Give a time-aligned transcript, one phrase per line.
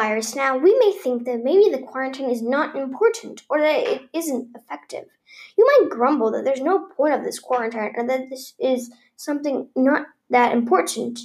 [0.00, 4.02] virus now, we may think that maybe the quarantine is not important or that it
[4.12, 5.06] isn't effective.
[5.56, 9.68] You might grumble that there's no point of this quarantine and that this is something
[9.74, 11.18] not that important.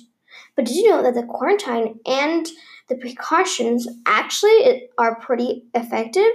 [0.56, 2.48] But did you know that the quarantine and
[2.90, 6.32] the precautions actually are pretty effective?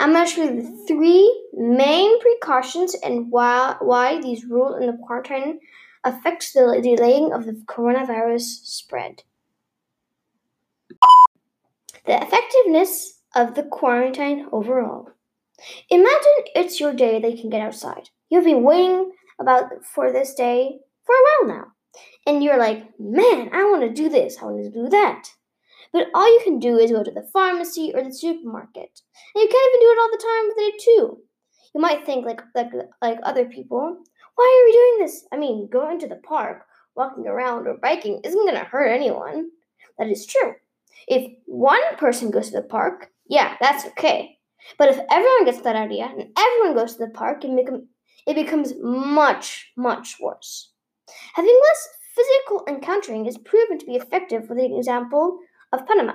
[0.00, 4.88] I'm going to show you the three main precautions and why, why these rules in
[4.88, 5.60] the quarantine
[6.02, 9.22] affect the delaying of the coronavirus spread.
[12.12, 15.08] The effectiveness of the quarantine overall.
[15.88, 18.10] Imagine it's your day that you can get outside.
[18.28, 21.64] You've been waiting about for this day for a while now.
[22.26, 25.24] And you're like, man, I want to do this, I want to do that.
[25.90, 29.00] But all you can do is go to the pharmacy or the supermarket.
[29.34, 31.18] And you can't even do it all the time today too.
[31.74, 33.96] You might think like like like other people,
[34.34, 35.24] why are we doing this?
[35.32, 39.48] I mean, going to the park, walking around, or biking isn't gonna hurt anyone.
[39.96, 40.56] That is true.
[41.08, 44.38] If one person goes to the park, yeah, that's okay.
[44.78, 47.88] But if everyone gets that idea and everyone goes to the park, it, become,
[48.26, 50.70] it becomes much, much worse.
[51.34, 55.38] Having less physical encountering is proven to be effective with the example
[55.72, 56.14] of Panama.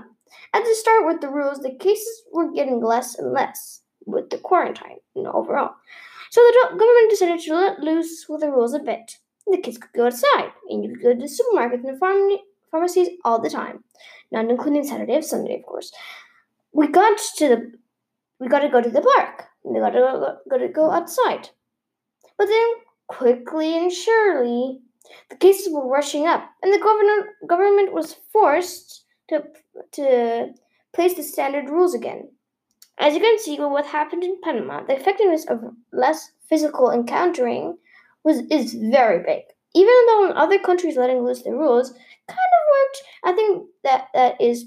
[0.54, 4.38] At the start with the rules, the cases were getting less and less with the
[4.38, 5.72] quarantine overall.
[6.32, 9.18] So the government decided to let loose with the rules a bit.
[9.48, 12.38] The kids could go outside, and you could go to the supermarket and pharm-
[12.78, 13.84] pharmacies all the time,
[14.32, 15.92] not including Saturday and Sunday, of course.
[16.72, 17.72] We got to the,
[18.40, 19.46] we got to go to the park.
[19.64, 21.50] We got to go, got to go outside.
[22.38, 22.68] But then,
[23.08, 24.80] quickly and surely,
[25.30, 29.44] the cases were rushing up, and the government government was forced to
[29.94, 30.54] to
[30.94, 32.30] place the standard rules again.
[33.00, 35.60] As you can see with what happened in Panama, the effectiveness of
[35.92, 37.78] less physical encountering
[38.24, 39.44] was is very big.
[39.78, 44.08] Even though in other countries letting loose the rules kind of worked, I think that
[44.16, 44.66] that is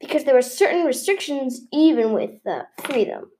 [0.00, 3.30] because there were certain restrictions even with the freedom.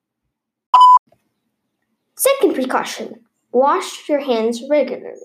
[2.15, 3.15] Second precaution
[3.53, 5.17] wash your hands regularly.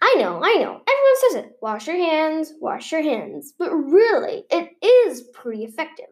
[0.00, 4.44] I know, I know, everyone says it wash your hands, wash your hands, but really,
[4.50, 6.06] it is pretty effective.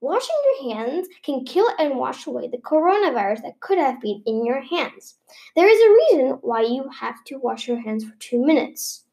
[0.00, 4.44] Washing your hands can kill and wash away the coronavirus that could have been in
[4.44, 5.16] your hands.
[5.54, 9.04] There is a reason why you have to wash your hands for two minutes.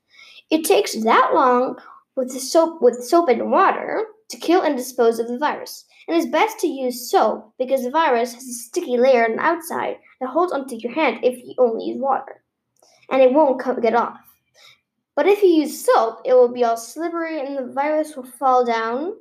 [0.49, 1.77] It takes that long
[2.15, 5.85] with soap with soap and water to kill and dispose of the virus.
[6.07, 9.41] And it's best to use soap because the virus has a sticky layer on the
[9.41, 12.43] outside that holds onto your hand if you only use water.
[13.09, 14.19] And it won't get off.
[15.15, 18.65] But if you use soap, it will be all slippery and the virus will fall
[18.65, 19.13] down.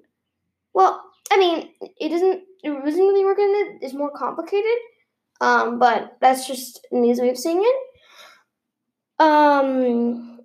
[0.73, 2.43] Well, I mean, it doesn't.
[2.65, 3.79] It doesn't really work in.
[3.81, 4.79] It's more complicated.
[5.41, 7.77] Um, but that's just an easy way of saying it.
[9.19, 10.41] Um,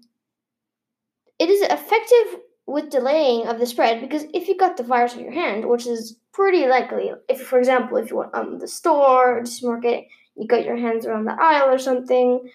[1.39, 5.21] it is effective with delaying of the spread because if you got the virus on
[5.23, 9.37] your hand, which is pretty likely, if for example, if you went um the store
[9.37, 10.05] or the supermarket,
[10.35, 12.49] you got your hands around the aisle or something,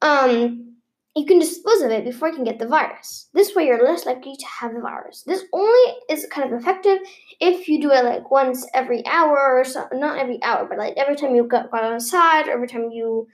[0.00, 0.76] um,
[1.18, 3.28] you can dispose of it before you can get the virus.
[3.34, 5.24] This way, you're less likely to have the virus.
[5.26, 6.98] This only is kind of effective
[7.40, 10.94] if you do it like once every hour or so, not every hour, but like
[10.96, 13.26] every time you got, got outside, or every time you,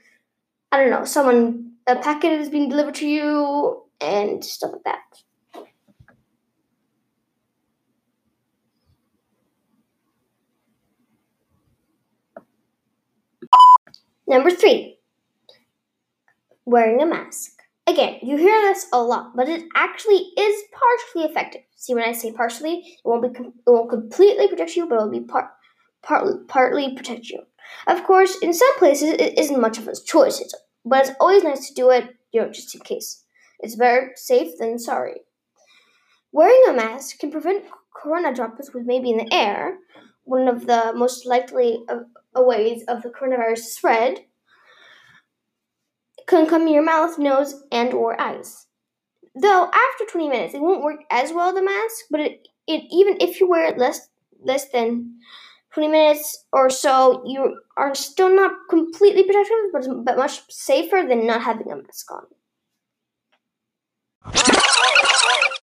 [0.71, 5.01] I don't know, someone, a packet is being delivered to you, and stuff like that.
[14.27, 14.97] Number three,
[16.65, 17.54] wearing a mask.
[17.87, 21.61] Again, you hear this a lot, but it actually is partially effective.
[21.75, 24.95] See, when I say partially, it won't be com- it won't completely protect you, but
[24.95, 25.51] it will be part,
[26.01, 27.43] part partly protect you.
[27.87, 30.43] Of course, in some places it isn't much of a choice,
[30.83, 33.23] but it's always nice to do it, you know, just in case.
[33.59, 35.21] It's better safe than sorry.
[36.31, 37.65] Wearing a mask can prevent
[37.95, 39.77] corona droplets which may be in the air,
[40.23, 41.99] one of the most likely uh,
[42.35, 44.25] ways of the coronavirus spread
[46.35, 48.67] can come in your mouth, nose, and or eyes.
[49.35, 53.17] Though after 20 minutes, it won't work as well the mask, but it, it even
[53.21, 54.09] if you wear it less
[54.43, 55.15] less than
[55.73, 61.25] 20 minutes or so, you are still not completely protected, but, but much safer than
[61.25, 62.23] not having a mask on.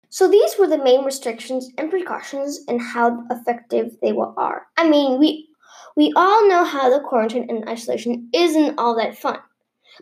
[0.08, 4.67] So these were the main restrictions and precautions and how effective they are.
[4.76, 5.49] I mean, we
[5.96, 9.38] we all know how the quarantine and isolation isn't all that fun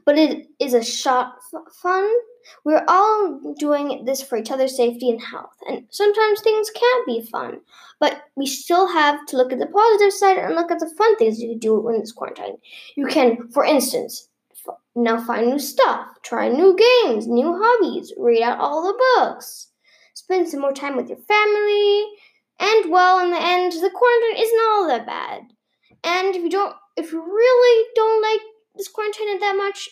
[0.05, 1.35] but it is a shot
[1.83, 2.11] fun.
[2.65, 7.21] We're all doing this for each other's safety and health, and sometimes things can't be
[7.31, 7.61] fun,
[8.01, 11.17] but we still have to look at the positive side and look at the fun
[11.17, 12.57] things you can do when it's quarantine.
[12.97, 14.29] You can, for instance,
[14.67, 19.69] f- now find new stuff, try new games, new hobbies, read out all the books,
[20.15, 22.07] spend some more time with your family,
[22.61, 25.43] And well, in the end, the quarantine isn't all that bad.
[26.05, 28.41] And if you don't, if you really don't like
[28.79, 29.89] this quarantine that much,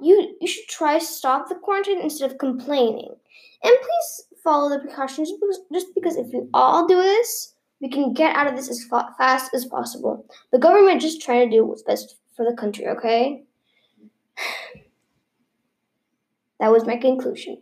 [0.00, 3.14] you you should try stop the quarantine instead of complaining.
[3.62, 5.32] And please follow the precautions
[5.72, 9.14] just because if we all do this, we can get out of this as fa-
[9.18, 10.26] fast as possible.
[10.52, 13.42] The government just trying to do what's best for the country, okay?
[16.60, 17.58] That was my conclusion.